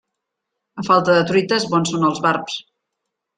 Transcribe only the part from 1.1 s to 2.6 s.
de truites, bons són els barbs.